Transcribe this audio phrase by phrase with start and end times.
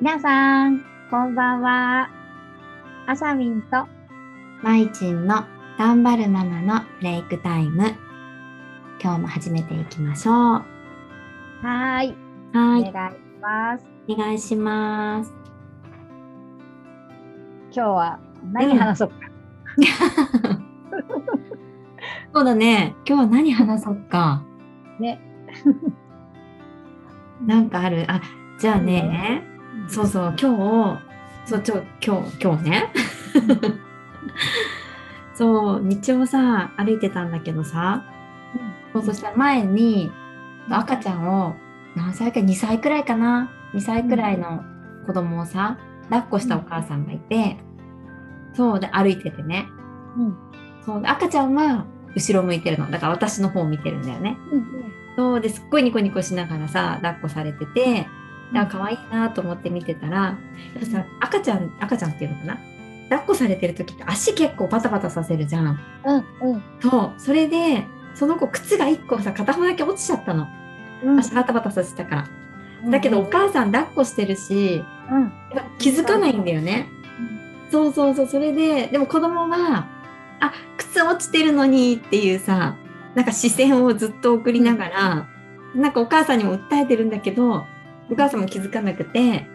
[0.00, 2.08] 皆さん、こんばんは。
[3.08, 3.88] あさみんと、
[4.62, 5.44] まいちんの
[5.76, 7.82] 頑張るママのブレイクタイム。
[9.02, 10.34] 今日も始めていきましょう。
[10.34, 13.86] はい、ーい、お願いします。
[14.08, 15.34] お願いします。
[17.72, 18.20] 今日は
[18.52, 19.14] 何話そうか。
[22.32, 22.94] そうだね。
[23.04, 24.44] 今日は何話そうか。
[25.00, 25.20] ね。
[27.44, 28.04] なんかある？
[28.06, 28.20] あ、
[28.60, 29.47] じゃあね。
[29.88, 32.92] そうそう、今日、そう、ちょ、今日、今日ね。
[35.34, 38.04] そう、道をさ、歩いてたんだけどさ、
[38.92, 40.10] そうそしたら前に
[40.68, 41.54] 赤ちゃんを
[41.94, 44.64] 何歳か2歳くらいかな2歳くらいの
[45.06, 47.58] 子供をさ抱っこしたお母さんがいて
[48.54, 49.66] そうで歩いててね
[50.16, 50.36] うん。
[50.84, 54.66] そうで赤ちゃんは後ろ向いてるのだから私の方を見てるんだよねうん。
[55.16, 58.06] そうですっごいニコニコしながらさ抱っこされてて
[58.54, 60.36] あ可愛いなと思って見てたらや
[60.78, 62.58] っぱさ赤ちゃん赤ちゃんっていうのかな？
[63.10, 65.80] 抱っこされてる時って足結構バタバタさせるじゃん。
[66.04, 66.52] うん。
[66.52, 66.62] うん。
[66.80, 67.20] そう。
[67.20, 70.46] それでその子靴が1個さ片方だけ落ちちゃったの。
[71.04, 71.18] うん。
[71.18, 72.28] 足バタバタさせたか
[72.84, 72.90] ら。
[72.90, 75.32] だけどお母さん抱っこしてるしうん。
[75.78, 76.88] 気づかないんだよね。
[77.70, 78.26] そうそうそう。
[78.26, 79.86] それででも子供は
[80.40, 82.76] あ靴落ちてるのにっていうさ
[83.14, 85.28] なんか視線をずっと送りながら、
[85.74, 87.66] なんかお母さんにも訴えてるんだけど
[88.10, 89.46] お母さんも気づかなくて、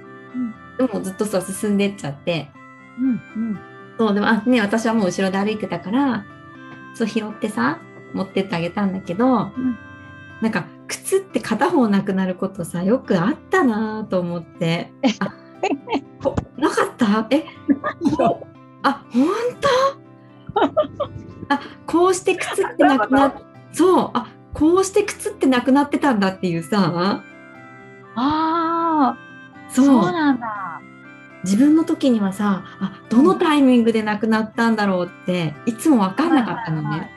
[0.78, 2.50] でもずっとそう進んでっちゃって。
[3.00, 3.10] うん。
[3.10, 3.60] うん。
[3.98, 6.26] そうでもあね私はもう後ろで歩いてたから
[6.96, 7.80] そう拾ってさ
[8.14, 9.78] 持ってってあげたんだけど、ん。
[10.42, 14.92] なんか靴って片方なくなることさよくあったなと思って。
[15.20, 15.34] あ
[16.22, 17.28] こなかった？
[17.30, 17.46] え？
[18.84, 19.28] あ本
[20.56, 20.64] 当？
[21.50, 23.34] あこうして靴ってなくなっ
[23.72, 27.24] そうあこうして靴ってなくなってたんだっていうさ
[29.76, 30.82] そうなんだ。
[31.44, 36.88] 自分の時にはさあどのタイミングでなくなったんだろうっていつも分かんなかったのね。
[36.88, 37.10] はいはい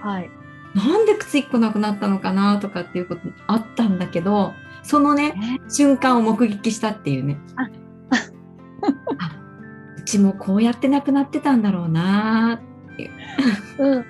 [0.00, 0.30] はい。
[0.74, 5.34] なんで靴1個なくなったのかなとかっていうことあったんだけどそのね
[5.68, 7.62] 瞬間を目撃したっていうねあ
[9.18, 9.30] あ
[9.96, 12.60] うちもこうやってなくなってたんだろうな
[13.78, 13.86] うん。
[13.86, 13.96] うん。
[13.96, 14.04] うん。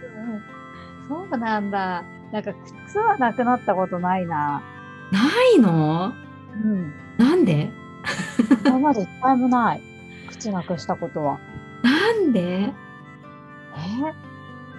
[1.09, 2.03] そうなんだ。
[2.33, 2.53] なんか
[2.87, 4.62] 靴はなくなったことないな。
[5.11, 5.21] な
[5.55, 6.12] いの？
[6.65, 6.93] うん。
[7.17, 7.71] なんで？
[8.64, 9.82] 今まで一回もない。
[10.31, 11.38] 靴なくしたことは。
[11.82, 12.72] なんで？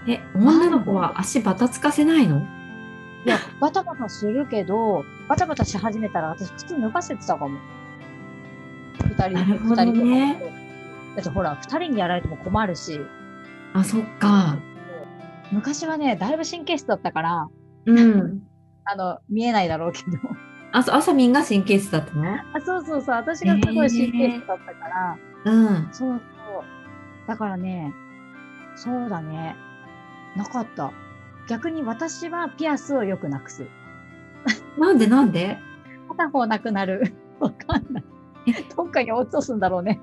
[0.07, 0.11] え？
[0.11, 2.45] え女の子は足バタつかせないの？
[3.25, 7.59] いや、バタバタするけど、バタバタし始めたら私靴脱がせてたかも。
[9.03, 10.01] 二人、二人と
[10.39, 10.49] か。
[11.15, 13.01] だってほら、二人にやられても困るし。
[13.73, 14.57] あそっか
[15.51, 17.47] 昔はね、だいぶ神経質だったから、
[17.85, 18.41] うん
[18.85, 20.17] あの、見えないだろうけど。
[20.71, 22.31] あそうあさみんが神経質だったの？
[22.31, 26.21] あそうそうそう、私がすごい神経質だったから、うんそう
[26.53, 26.63] そう。
[27.27, 27.93] だからね、
[28.75, 29.55] そうだね。
[30.35, 30.91] なかった。
[31.47, 33.65] 逆に私はピアスをよくなくす。
[34.77, 35.57] なんでなんで？
[36.09, 37.13] 片方なくなる。
[37.39, 38.03] わかんない。
[38.75, 39.99] どっかに落とすんだろうね。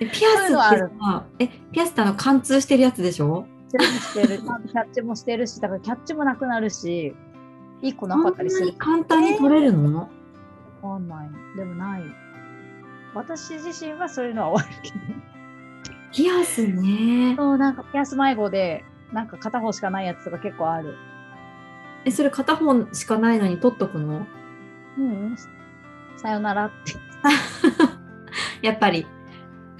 [0.00, 3.46] えピアスってそういうのあるさえピアスってあの貫通してるやつでしょ？
[3.68, 4.38] してるしてる。
[4.68, 7.14] キャッチもしてるし、だからキャッチもなくなるし、
[7.82, 8.72] 一個なかったりする。
[8.74, 10.08] 簡単に取れるの、
[10.82, 11.28] わかんない。
[11.56, 12.02] でもない。
[13.14, 14.96] 私自身はそういうのは終わるけど。
[16.12, 20.96] ピアスねそう、なんかピアス迷子で、なんか片方しかないやつとか結構ある。
[22.04, 24.26] えそれ片方しかないのに取っとくの？
[24.98, 25.36] うん。
[26.16, 26.94] さよならって。
[28.62, 29.06] やっぱり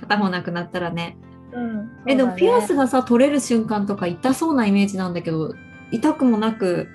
[0.00, 1.16] 片方なくなったらね
[1.52, 1.90] うん。
[2.06, 5.54] えでもピアスががさ取れる瞬間とか痛そうなイメージなんだけど
[5.90, 6.88] 痛くもなく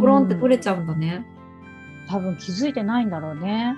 [0.00, 1.26] ポロンって取れちゃうんだね、
[2.08, 3.74] 多分気づいてないんだろうね。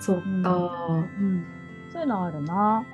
[0.00, 1.44] そっか、うん。
[1.92, 2.84] そういうのあるな。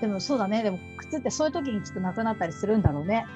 [0.00, 0.62] でもそうだね。
[0.62, 3.26] でも靴ってそういう時にきっとなくなったりするんだろうね。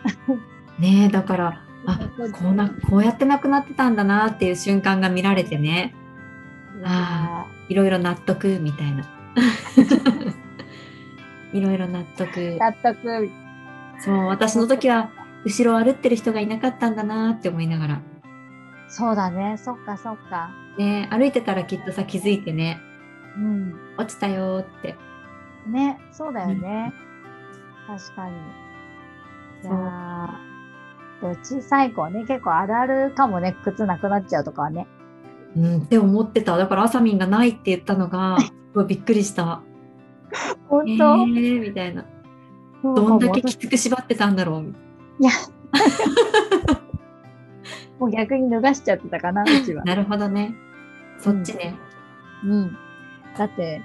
[0.78, 1.98] ねえだからあ
[2.40, 5.94] こうなこうやってなくなってたんだなっていう瞬間が見られてね
[6.84, 9.04] あいろいろ納得みたいな
[11.52, 13.30] いろいろ納得納得。
[14.00, 15.10] そう私の時は
[15.44, 18.00] 後ろを歩ってる人がいなかったんだなって思いながら
[18.88, 19.56] そうだね。
[19.58, 20.50] そっかそっか。
[20.78, 22.80] ね歩いてたらきっとさ気づいてね。
[23.36, 23.74] うん。
[23.96, 24.96] 落ちたよーって。
[25.66, 26.92] ね、そうだよね。
[27.86, 28.36] 確かに。
[28.36, 28.38] い
[29.62, 29.72] そう。
[29.72, 34.86] やーでも小さい子はね、結構あるあるかもね、靴なくなっちゃうとかはね。
[35.56, 36.56] うんって思ってた。
[36.56, 39.60] だからあさみんがないって言ったのが すごいびっくりした。
[40.32, 40.36] え
[40.68, 42.04] 本当、ー、みたいな。
[42.82, 44.74] どんだけき私つく縛ってたんだろう。
[45.20, 45.30] いや、
[47.98, 49.84] もう逆に脱がしちゃってたかな、 うちは。
[49.84, 50.54] なるほどね
[51.18, 51.74] そっちね、
[52.44, 52.76] うん。
[53.36, 53.82] だって、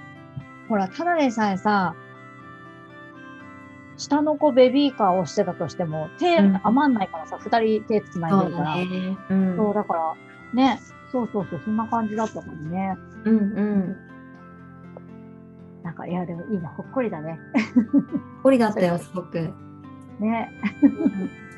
[0.68, 1.94] ほら、ただでさえさ、
[3.96, 8.66] 下の子ベビーカーをしてたとしても、手うん余んないからさ、二、人手つないそうでるから。
[8.70, 9.18] だね。
[9.30, 9.56] うん。
[9.56, 10.14] そう、だから、
[10.54, 10.80] ね、
[11.10, 12.96] そうそうそう、そんな感じだったもんね。
[13.24, 13.96] うんうん。
[15.82, 17.38] なんか、いや、でもいいな、ほっこりだね。
[18.42, 19.52] こりだったよ、 すごく。
[20.18, 20.50] ね。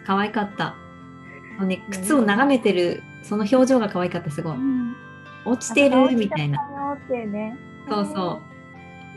[0.06, 0.74] 可愛かった。
[1.58, 4.56] もうね、靴を眺めてる、その表情が可愛かった、すごい。
[5.44, 6.58] 落ちてるみたいな。
[6.70, 6.94] な。
[6.94, 7.56] っていうね。
[7.88, 8.42] そうそ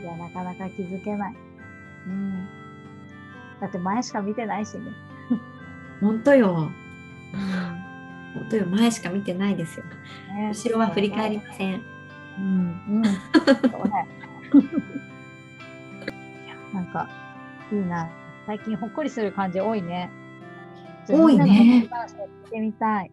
[0.00, 1.34] いや、なかなか気づけない。
[2.06, 2.48] うん。
[3.60, 4.84] だって前しか見てないしね。
[6.00, 6.04] う。
[6.06, 6.70] 本当よ。
[7.34, 7.80] うん
[8.34, 8.66] 本当よ。
[8.66, 9.84] 前しか見てないですよ。
[10.34, 11.82] ね後ろは振り返りません。
[12.38, 12.82] うん。
[12.88, 13.04] うん。
[13.04, 14.06] そうね。
[16.46, 17.08] いやなんか、
[17.72, 18.08] いいな。
[18.46, 20.10] 最近ほっこりする感じ多いね。
[21.10, 21.46] 多いね
[21.82, 23.10] みんなのほっこり話を聞いてみたい。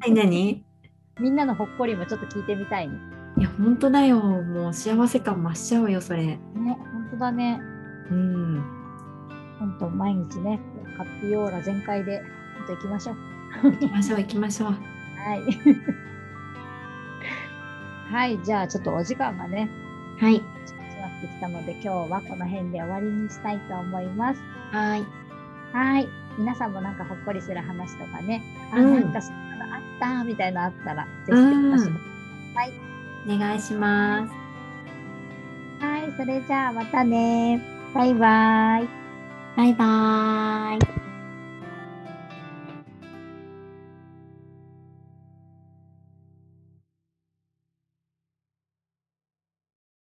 [0.00, 0.64] はい、何？
[1.20, 2.94] みんなのほっこりもちょっと聞いてみたいね。
[3.36, 4.20] いや、本当だよ。
[4.20, 6.24] もう幸せ感増しちゃうよ、それ。
[6.26, 7.60] ね、本当だね。
[8.10, 8.62] うん。
[9.58, 10.60] 本当毎日ね、
[10.96, 12.22] ハッピーオーラ全開で、
[12.58, 13.16] 本当行きましょう。
[13.72, 14.70] 行きましょう、行きましょう。
[14.70, 14.74] は
[15.34, 15.42] い。
[18.12, 19.68] はい、じゃあちょっとお時間がね、
[20.18, 20.40] はい。
[20.64, 24.40] 近くなってきたので、今日はこの辺で終わりにしたいと思います。
[24.72, 25.04] はい。
[25.72, 26.08] はい。
[26.38, 28.42] 皆さんもなんかほっこりする話とかね、
[28.72, 31.94] あ、うんなんかそんなのあったみたいなのあったら、ぜひうん教えてく
[32.54, 32.72] ださい。
[33.34, 34.32] お願いします。
[35.84, 37.60] はい、それじゃあまたね。
[37.94, 38.88] バイバイ。
[39.56, 41.07] バイバーイ。